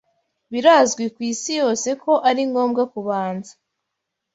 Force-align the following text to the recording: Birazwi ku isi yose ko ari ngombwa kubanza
Birazwi 0.51 1.03
ku 1.13 1.19
isi 1.31 1.51
yose 1.61 1.89
ko 2.03 2.13
ari 2.29 2.41
ngombwa 2.49 2.83
kubanza 2.93 3.51